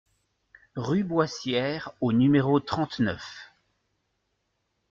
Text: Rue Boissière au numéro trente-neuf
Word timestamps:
Rue 0.75 1.03
Boissière 1.03 1.91
au 2.01 2.11
numéro 2.11 2.59
trente-neuf 2.59 3.53